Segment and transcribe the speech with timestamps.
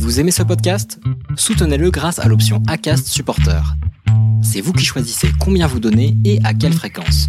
[0.00, 0.98] Vous aimez ce podcast?
[1.36, 3.62] Soutenez-le grâce à l'option ACAST Supporter.
[4.42, 7.28] C'est vous qui choisissez combien vous donnez et à quelle fréquence.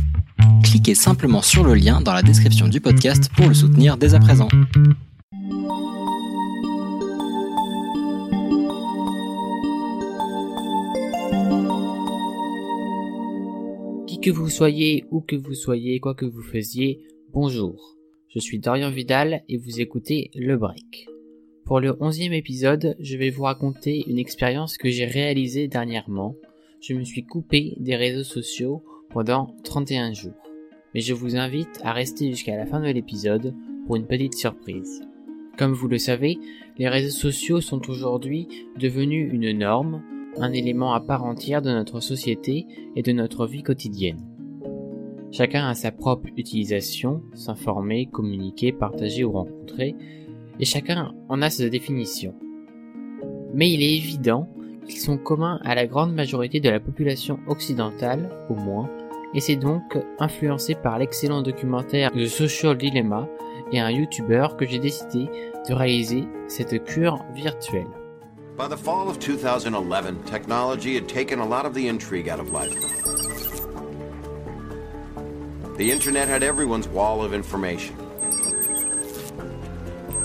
[0.63, 4.19] Cliquez simplement sur le lien dans la description du podcast pour le soutenir dès à
[4.19, 4.47] présent.
[14.07, 17.01] Qui que vous soyez, où que vous soyez, quoi que vous faisiez,
[17.33, 17.97] bonjour.
[18.33, 21.10] Je suis Dorian Vidal et vous écoutez Le Break.
[21.65, 26.35] Pour le onzième épisode, je vais vous raconter une expérience que j'ai réalisée dernièrement.
[26.81, 30.33] Je me suis coupé des réseaux sociaux pendant 31 jours.
[30.93, 33.53] Mais je vous invite à rester jusqu'à la fin de l'épisode
[33.85, 35.01] pour une petite surprise.
[35.57, 36.39] Comme vous le savez,
[36.77, 40.03] les réseaux sociaux sont aujourd'hui devenus une norme,
[40.37, 42.65] un élément à part entière de notre société
[42.95, 44.25] et de notre vie quotidienne.
[45.31, 49.95] Chacun a sa propre utilisation, s'informer, communiquer, partager ou rencontrer,
[50.59, 52.35] et chacun en a sa définition.
[53.53, 54.47] Mais il est évident
[54.87, 58.89] qu'ils sont communs à la grande majorité de la population occidentale, au moins,
[59.33, 63.27] et c'est donc influencé par l'excellent documentaire The Social Dilemma
[63.71, 65.29] et un YouTuber que j'ai décidé
[65.67, 67.87] de réaliser cette cure virtuelle.
[68.57, 72.51] By the fall of 2011, technology had taken a lot of the intrigue out of
[72.51, 72.75] life.
[75.77, 77.95] The internet had everyone's wall of information.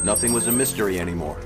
[0.07, 1.37] Nothing was a mystery anymore.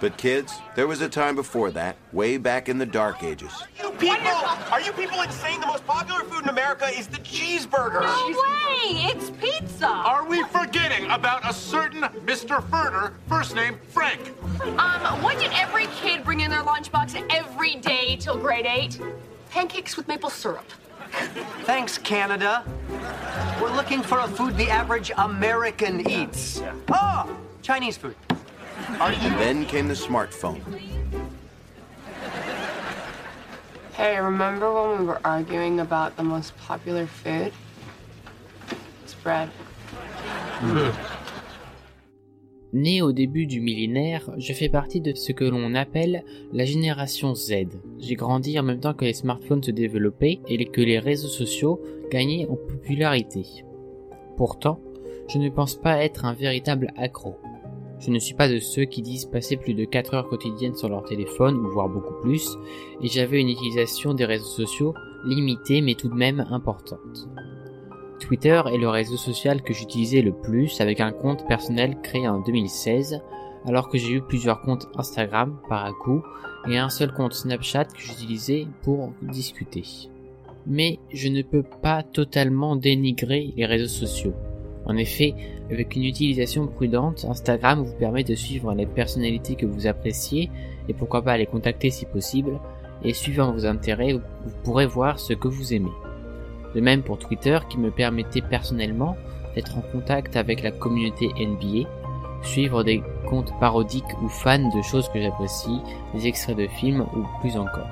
[0.00, 3.50] But kids, there was a time before that, way back in the dark ages.
[3.82, 4.28] You people,
[4.70, 5.60] are you people insane?
[5.60, 8.00] The most popular food in America is the cheeseburger.
[8.00, 9.10] No way!
[9.10, 9.88] It's pizza!
[9.88, 12.62] Are we forgetting about a certain Mr.
[12.70, 14.20] Furter, first name Frank?
[14.78, 19.00] Um, what did every kid bring in their lunchbox every day till grade 8?
[19.50, 20.70] Pancakes with maple syrup.
[21.64, 22.64] Thanks, Canada.
[23.78, 26.60] Looking for a food the average American eats.
[26.88, 27.30] Oh,
[27.62, 28.16] Chinese food.
[28.98, 30.60] And then came the smartphone.
[33.92, 37.52] Hey, remember when we were arguing about the most popular food?
[39.04, 39.48] It's bread.
[42.74, 46.22] Né au début du millénaire, je fais partie de ce que l'on appelle
[46.52, 47.80] la génération Z.
[47.98, 51.80] J'ai grandi en même temps que les smartphones se développaient et que les réseaux sociaux
[52.10, 53.64] gagnaient en popularité.
[54.38, 54.80] Pourtant,
[55.28, 57.36] je ne pense pas être un véritable accro.
[57.98, 60.88] Je ne suis pas de ceux qui disent passer plus de 4 heures quotidiennes sur
[60.88, 62.56] leur téléphone, ou voire beaucoup plus,
[63.02, 64.94] et j'avais une utilisation des réseaux sociaux
[65.24, 67.28] limitée mais tout de même importante.
[68.20, 72.38] Twitter est le réseau social que j'utilisais le plus avec un compte personnel créé en
[72.38, 73.20] 2016,
[73.66, 76.22] alors que j'ai eu plusieurs comptes Instagram par à coup
[76.68, 79.82] et un seul compte Snapchat que j'utilisais pour discuter.
[80.68, 84.34] Mais je ne peux pas totalement dénigrer les réseaux sociaux.
[84.84, 85.34] En effet,
[85.70, 90.50] avec une utilisation prudente, Instagram vous permet de suivre les personnalités que vous appréciez
[90.88, 92.60] et pourquoi pas les contacter si possible,
[93.02, 94.22] et suivant vos intérêts, vous
[94.62, 95.90] pourrez voir ce que vous aimez.
[96.74, 99.16] De même pour Twitter qui me permettait personnellement
[99.54, 101.88] d'être en contact avec la communauté NBA,
[102.42, 105.80] suivre des comptes parodiques ou fans de choses que j'apprécie,
[106.14, 107.88] des extraits de films ou plus encore.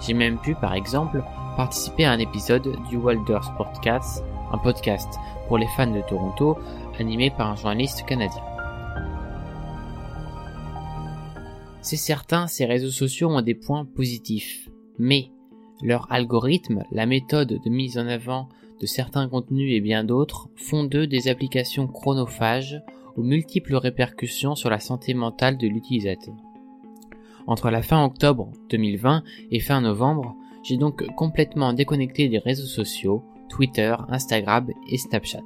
[0.00, 1.22] J'ai même pu, par exemple,
[1.56, 5.08] participer à un épisode du Wilder Sportcast, un podcast
[5.48, 6.58] pour les fans de Toronto,
[6.98, 8.42] animé par un journaliste canadien.
[11.82, 14.68] C'est certain, ces réseaux sociaux ont des points positifs,
[14.98, 15.30] mais
[15.82, 18.48] leur algorithme, la méthode de mise en avant
[18.80, 22.82] de certains contenus et bien d'autres font d'eux des applications chronophages
[23.16, 26.34] aux multiples répercussions sur la santé mentale de l'utilisateur.
[27.46, 33.22] Entre la fin octobre 2020 et fin novembre, j'ai donc complètement déconnecté des réseaux sociaux,
[33.48, 35.42] Twitter, Instagram et Snapchat.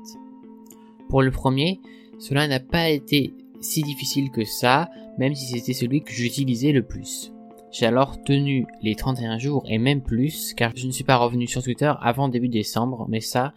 [1.09, 1.81] Pour le premier,
[2.19, 6.83] cela n'a pas été si difficile que ça, même si c'était celui que j'utilisais le
[6.83, 7.33] plus.
[7.71, 11.47] J'ai alors tenu les 31 jours et même plus, car je ne suis pas revenu
[11.47, 13.53] sur Twitter avant début décembre, mais ça,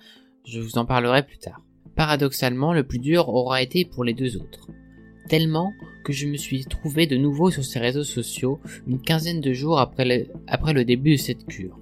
[0.46, 1.62] je vous en parlerai plus tard.
[1.96, 4.70] Paradoxalement, le plus dur aura été pour les deux autres.
[5.30, 5.72] Tellement
[6.08, 9.78] que je me suis trouvé de nouveau sur ces réseaux sociaux une quinzaine de jours
[9.78, 10.06] après
[10.74, 11.78] le, début de cette cure.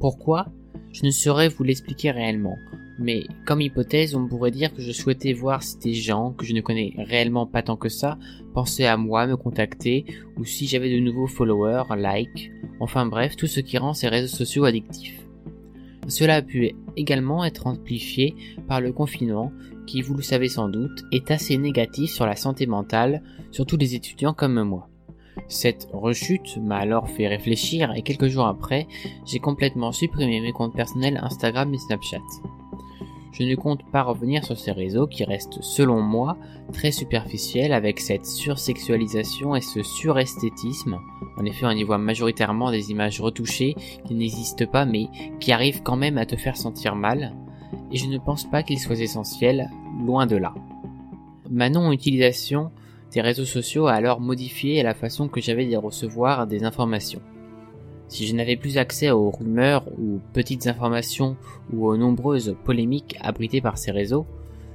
[0.00, 0.48] Pourquoi?
[0.92, 2.58] Je ne saurais vous l'expliquer réellement,
[2.98, 6.52] mais comme hypothèse, on pourrait dire que je souhaitais voir si des gens que je
[6.52, 8.18] ne connais réellement pas tant que ça
[8.52, 10.04] pensaient à moi, me contacter,
[10.36, 14.36] ou si j'avais de nouveaux followers, likes, enfin bref, tout ce qui rend ces réseaux
[14.36, 15.24] sociaux addictifs.
[16.06, 18.34] Cela a pu également être amplifié
[18.68, 19.52] par le confinement
[19.86, 23.94] qui, vous le savez sans doute, est assez négatif sur la santé mentale, surtout les
[23.94, 24.88] étudiants comme moi.
[25.48, 28.86] Cette rechute m'a alors fait réfléchir et quelques jours après,
[29.26, 32.22] j'ai complètement supprimé mes comptes personnels Instagram et Snapchat.
[33.32, 36.36] je ne compte pas revenir sur ces réseaux qui restent selon moi
[36.72, 41.00] très superficiels avec cette sursexualisation et ce suresthétisme.
[41.36, 43.74] En effet, on y voit majoritairement des images retouchées
[44.06, 45.08] qui n'existent pas mais
[45.40, 47.34] qui arrivent quand même à te faire sentir mal.
[47.92, 49.70] Et je ne pense pas qu'ils soient essentiels,
[50.04, 50.54] loin de là.
[51.50, 52.70] Ma non-utilisation
[53.12, 57.20] des réseaux sociaux a alors modifié la façon que j'avais de recevoir des informations.
[58.08, 61.36] Si je n'avais plus accès aux rumeurs ou petites informations
[61.72, 64.26] ou aux nombreuses polémiques abritées par ces réseaux,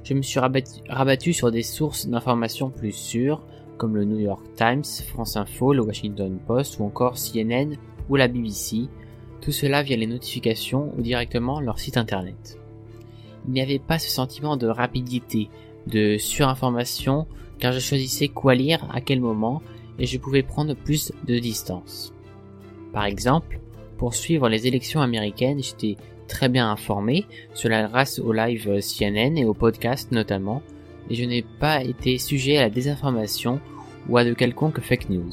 [0.02, 3.42] je me suis rabattu, sur des sources d'informations plus sûres
[3.76, 7.76] comme le New York Times, France Info, le Washington Post ou encore CNN
[8.08, 8.88] ou la BBC,
[9.40, 12.59] tout cela via les notifications ou directement leur site internet.
[13.50, 15.50] Il n'y avait pas ce sentiment de rapidité,
[15.88, 17.26] de surinformation,
[17.58, 19.60] car je choisissais quoi lire à quel moment
[19.98, 22.14] et je pouvais prendre plus de distance.
[22.92, 23.58] Par exemple,
[23.98, 25.96] pour suivre les élections américaines, j'étais
[26.28, 30.62] très bien informé, cela grâce au live CNN et au podcast notamment,
[31.10, 33.58] et je n'ai pas été sujet à la désinformation
[34.08, 35.32] ou à de quelconques fake news.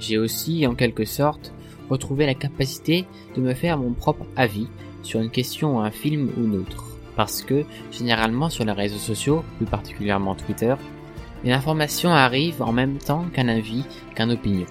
[0.00, 1.54] J'ai aussi, en quelque sorte,
[1.88, 3.04] retrouvé la capacité
[3.36, 4.66] de me faire mon propre avis
[5.08, 6.84] sur une question, un film ou une autre.
[7.16, 10.74] Parce que, généralement sur les réseaux sociaux, plus particulièrement Twitter,
[11.44, 13.84] une information arrive en même temps qu'un avis,
[14.14, 14.66] qu'un opinion.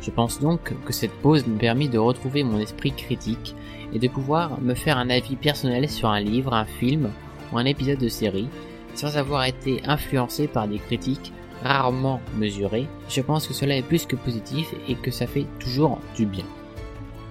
[0.00, 3.54] Je pense donc que cette pause me permet de retrouver mon esprit critique
[3.92, 7.10] et de pouvoir me faire un avis personnel sur un livre, un film
[7.52, 8.48] ou un épisode de série,
[8.94, 11.32] sans avoir été influencé par des critiques
[11.62, 12.88] rarement mesurées.
[13.08, 16.44] Je pense que cela est plus que positif et que ça fait toujours du bien.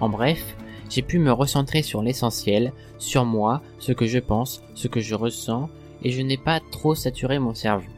[0.00, 0.54] En bref,
[0.88, 5.14] j'ai pu me recentrer sur l'essentiel, sur moi, ce que je pense, ce que je
[5.14, 5.68] ressens,
[6.02, 7.90] et je n'ai pas trop saturé mon cerveau.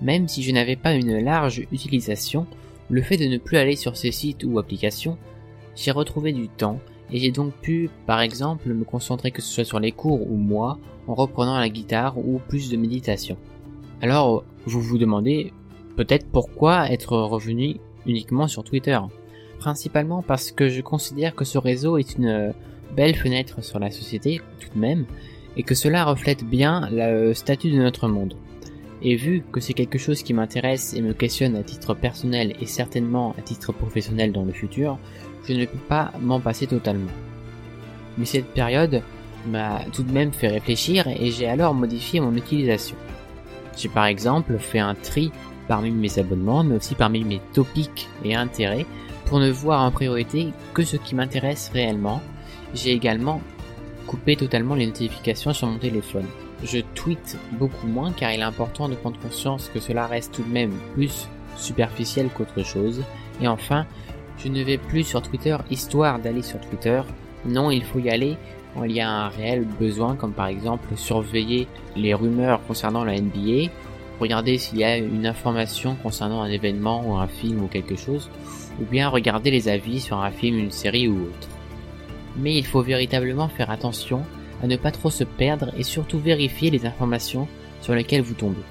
[0.00, 2.46] Même si je n'avais pas une large utilisation,
[2.88, 5.18] le fait de ne plus aller sur ces sites ou applications,
[5.76, 6.80] j'ai retrouvé du temps
[7.12, 10.36] et j'ai donc pu, par exemple, me concentrer que ce soit sur les cours ou
[10.36, 13.36] moi, en reprenant la guitare ou plus de méditation.
[14.00, 15.52] Alors, vous vous demandez
[15.96, 17.76] peut-être pourquoi être revenu
[18.06, 18.98] uniquement sur Twitter?
[19.60, 22.52] Principalement parce que je considère que ce réseau est une
[22.96, 25.04] belle fenêtre sur la société tout de même,
[25.56, 28.34] et que cela reflète bien le statut de notre monde.
[29.02, 32.66] Et vu que c'est quelque chose qui m'intéresse et me questionne à titre personnel et
[32.66, 34.98] certainement à titre professionnel dans le futur,
[35.46, 37.10] je ne peux pas m'en passer totalement.
[38.18, 39.02] Mais cette période
[39.46, 42.96] m'a tout de même fait réfléchir et j'ai alors modifié mon utilisation.
[43.76, 45.30] J'ai par exemple fait un tri
[45.68, 48.84] parmi mes abonnements, mais aussi parmi mes topics et intérêts,
[49.30, 52.20] pour ne voir en priorité que ce qui m'intéresse réellement.
[52.74, 53.40] J'ai également
[54.06, 56.26] coupé totalement les notifications sur mon téléphone
[56.62, 60.42] je tweete beaucoup moins car il est important de prendre conscience que cela reste tout
[60.42, 63.02] de même plus superficiel qu'autre chose.
[63.40, 63.86] Et enfin,
[64.38, 67.02] je ne vais plus sur Twitter histoire d'aller sur Twitter.
[67.44, 68.36] Non, il faut y aller
[68.74, 71.66] quand il y a un réel besoin, comme par exemple surveiller
[71.96, 73.70] les rumeurs concernant la NBA,
[74.20, 78.30] regarder s'il y a une information concernant un événement ou un film ou quelque chose,
[78.80, 81.48] ou bien regarder les avis sur un film, une série ou autre.
[82.36, 84.22] Mais il faut véritablement faire attention
[84.62, 87.48] à ne pas trop se perdre et surtout vérifier les informations
[87.80, 88.62] sur lesquelles vous tombez.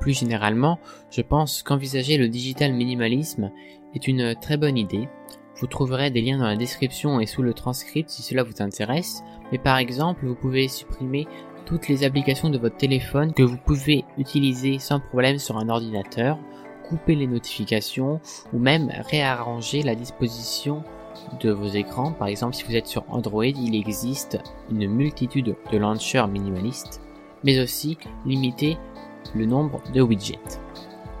[0.00, 0.78] Plus généralement,
[1.10, 3.50] je pense qu'envisager le digital minimalisme
[3.94, 5.08] est une très bonne idée.
[5.58, 9.22] Vous trouverez des liens dans la description et sous le transcript si cela vous intéresse,
[9.50, 11.26] mais par exemple, vous pouvez supprimer
[11.66, 16.38] toutes les applications de votre téléphone que vous pouvez utiliser sans problème sur un ordinateur,
[16.88, 18.20] couper les notifications
[18.52, 20.84] ou même réarranger la disposition
[21.40, 22.12] de vos écrans.
[22.12, 24.38] Par exemple, si vous êtes sur Android, il existe
[24.70, 27.00] une multitude de launchers minimalistes,
[27.42, 28.78] mais aussi limiter
[29.34, 30.38] le nombre de widgets.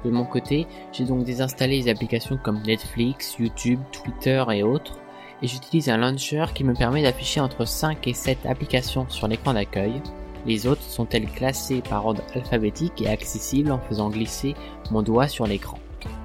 [0.04, 5.00] De mon côté, j'ai donc désinstallé les applications comme Netflix, YouTube, Twitter et autres,
[5.42, 9.54] et j'utilise un launcher qui me permet d'afficher entre 5 et 7 applications sur l'écran
[9.54, 10.00] d'accueil.
[10.46, 14.54] Les autres sont-elles classées par ordre alphabétique et accessibles en faisant glisser
[14.92, 15.78] mon doigt sur l'écran?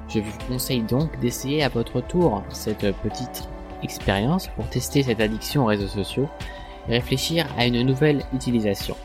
[0.10, 3.50] Je vous conseille donc d'essayer à votre tour cette petite
[3.82, 6.30] expérience pour tester cette addiction aux réseaux sociaux
[6.88, 8.96] et réfléchir à une nouvelle utilisation.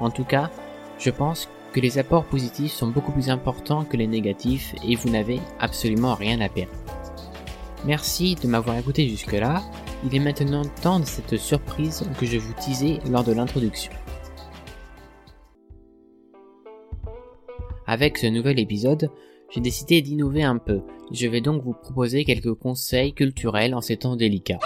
[0.00, 0.50] En tout cas,
[0.98, 5.10] je pense que les apports positifs sont beaucoup plus importants que les négatifs et vous
[5.10, 6.72] n'avez absolument rien à perdre.
[7.84, 9.62] Merci de m'avoir écouté jusque-là.
[10.04, 13.92] Il est maintenant temps de cette surprise que je vous teasais lors de l'introduction.
[17.90, 19.10] Avec ce nouvel épisode,
[19.48, 20.82] j'ai décidé d'innover un peu.
[21.10, 24.58] Je vais donc vous proposer quelques conseils culturels en ces temps délicats.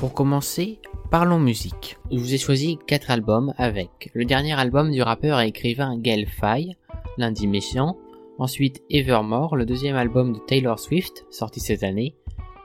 [0.00, 0.78] Pour commencer,
[1.10, 1.98] parlons musique.
[2.10, 6.26] Je vous ai choisi 4 albums avec le dernier album du rappeur et écrivain Gaël
[6.26, 6.78] Faye,
[7.18, 7.98] Lundi Méchant,
[8.38, 12.14] Ensuite Evermore, le deuxième album de Taylor Swift, sorti cette année.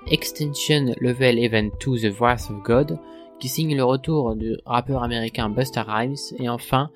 [0.08, 2.98] Extension Level Event 2 The Wrath of God,
[3.42, 6.16] qui signe le retour du rappeur américain Busta Rhymes.
[6.38, 6.92] Et enfin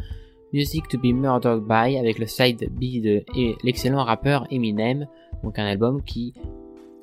[0.54, 3.26] Music to be Murdered by avec le side B de
[3.64, 5.08] l'excellent rappeur Eminem,
[5.44, 6.34] donc un album qui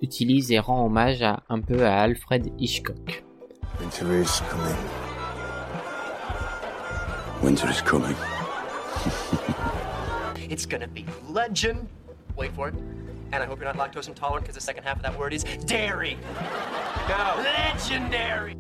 [0.01, 3.25] utilise et rend hommage à, un peu à Alfred Hitchcock.
[3.81, 4.77] Winter is coming.
[7.43, 8.17] Winter is coming.
[10.51, 11.89] It's gonna be legend.
[12.37, 12.75] Wait for it.
[13.33, 15.45] And I hope you're not lactose intolerant because the second half of that word is
[15.67, 16.17] dairy.
[17.09, 17.43] No.
[17.43, 18.57] Legendary.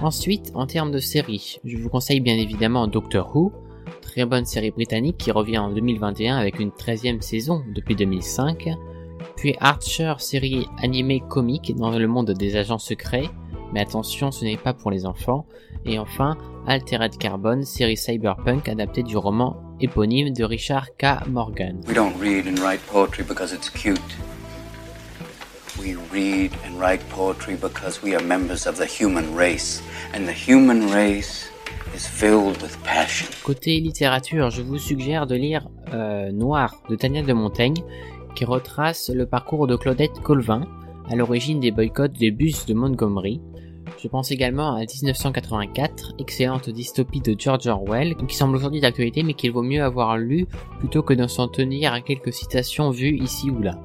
[0.00, 3.52] Ensuite, en termes de séries, je vous conseille bien évidemment Doctor Who,
[4.00, 8.68] très bonne série britannique qui revient en 2021 avec une 13e saison depuis 2005.
[9.36, 13.28] Puis Archer, série animée comique dans le monde des agents secrets,
[13.72, 15.46] mais attention, ce n'est pas pour les enfants.
[15.84, 16.36] Et enfin,
[16.66, 21.26] Altered Carbon, série cyberpunk adaptée du roman éponyme de Richard K.
[21.28, 21.80] Morgan.
[21.86, 24.00] We don't read and write poetry because it's cute.
[25.80, 29.80] We read and write poetry because we are members of the human race.
[30.12, 31.50] And the human race
[31.94, 33.28] is filled with passion.
[33.44, 37.76] Côté littérature, je vous suggère de lire euh, Noir de Tania de Montaigne,
[38.34, 40.62] qui retrace le parcours de Claudette Colvin,
[41.08, 43.40] à l'origine des boycotts des bus de Montgomery.
[44.02, 49.34] Je pense également à 1984, excellente dystopie de George Orwell, qui semble aujourd'hui d'actualité mais
[49.34, 50.46] qu'il vaut mieux avoir lu
[50.80, 53.78] plutôt que de s'en tenir à quelques citations vues ici ou là.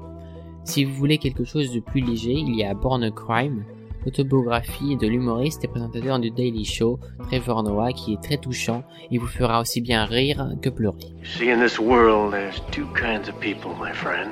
[0.65, 3.65] Si vous voulez quelque chose de plus léger, il y a Born a Crime,
[4.05, 9.17] autobiographie de l'humoriste et présentateur du Daily Show, Trevor Noah, qui est très touchant et
[9.17, 11.13] vous fera aussi bien rire que pleurer.
[11.23, 14.31] See, in this world, there's two kinds of people, my friend.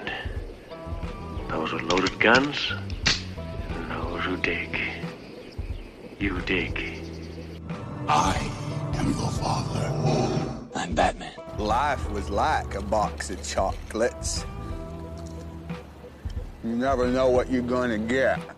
[1.49, 2.73] Those with loaded guns,
[3.35, 4.79] and those who dig.
[6.19, 6.79] You dig.
[8.07, 8.35] I
[8.97, 9.91] am your father.
[10.75, 11.33] I'm Batman.
[11.57, 14.45] Life was like a box of chocolates.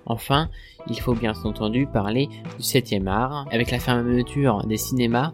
[0.06, 0.50] Enfin,
[0.88, 3.48] il faut bien entendu parler du 7 art.
[3.52, 5.32] Avec la fermeture des cinémas,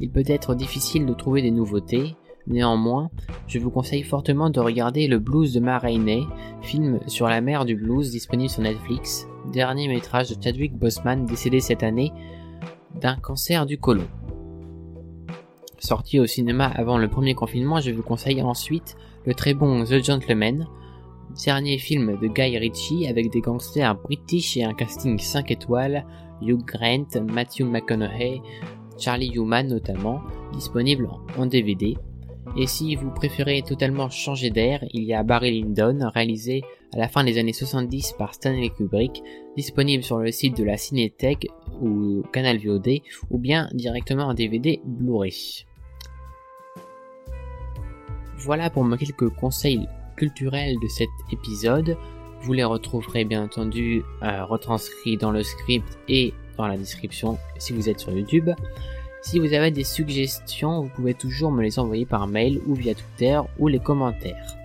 [0.00, 2.16] il peut être difficile de trouver des nouveautés.
[2.46, 3.10] Néanmoins,
[3.46, 6.22] je vous conseille fortement de regarder le Blues de Ma Rainey,
[6.62, 11.60] film sur la mer du blues disponible sur Netflix, dernier métrage de Chadwick Boseman décédé
[11.60, 12.12] cette année
[13.00, 14.08] d'un cancer du côlon.
[15.78, 18.96] Sorti au cinéma avant le premier confinement, je vous conseille ensuite
[19.26, 20.66] le très bon The Gentleman,
[21.44, 26.04] dernier film de Guy Ritchie avec des gangsters british et un casting 5 étoiles,
[26.42, 28.40] Hugh Grant, Matthew McConaughey,
[28.98, 30.20] Charlie Human notamment,
[30.52, 31.08] disponible
[31.38, 31.96] en DVD.
[32.56, 37.08] Et si vous préférez totalement changer d'air, il y a Barry Lyndon, réalisé à la
[37.08, 39.22] fin des années 70 par Stanley Kubrick,
[39.56, 41.46] disponible sur le site de la Cinétech
[41.80, 45.64] ou Canal VOD, ou bien directement en DVD Blu-ray.
[48.38, 49.86] Voilà pour mes quelques conseils
[50.20, 51.96] culturels de cet épisode.
[52.42, 57.72] Vous les retrouverez bien entendu euh, retranscrits dans le script et dans la description si
[57.72, 58.50] vous êtes sur YouTube.
[59.22, 62.94] Si vous avez des suggestions, vous pouvez toujours me les envoyer par mail ou via
[62.94, 64.56] Twitter ou les commentaires.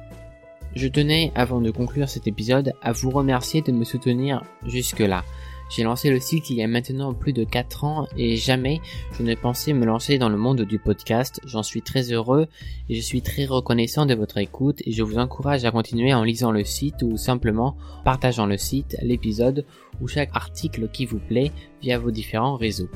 [0.76, 5.24] Je tenais, avant de conclure cet épisode, à vous remercier de me soutenir jusque-là.
[5.70, 8.82] J'ai lancé le site il y a maintenant plus de 4 ans et jamais
[9.18, 11.42] je ne pensais me lancer dans le monde du podcast.
[11.46, 12.48] J'en suis très heureux
[12.90, 16.24] et je suis très reconnaissant de votre écoute et je vous encourage à continuer en
[16.24, 19.66] lisant le site ou simplement partageant le site, l'épisode
[20.02, 22.90] ou chaque article qui vous plaît via vos différents réseaux.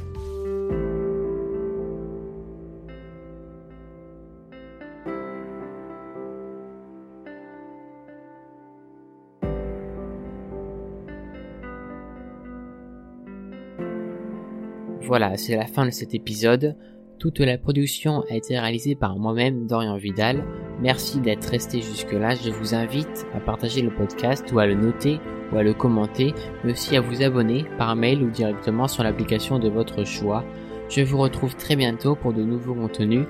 [15.09, 16.75] Voilà, c'est la fin de cet épisode.
[17.17, 20.43] Toute la production a été réalisée par moi-même, Dorian Vidal.
[20.83, 22.35] Merci d'être resté jusque-là.
[22.35, 25.19] Je vous invite à partager le podcast ou à le noter
[25.51, 29.57] ou à le commenter, mais aussi à vous abonner par mail ou directement sur l'application
[29.57, 30.45] de votre choix.
[30.89, 33.25] Je vous retrouve très bientôt pour de nouveaux contenus.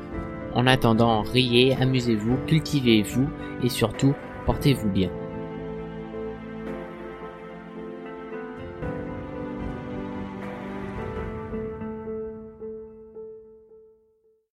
[0.55, 3.29] En attendant, riez, amusez-vous, cultivez-vous
[3.63, 4.13] et surtout,
[4.45, 5.11] portez-vous bien.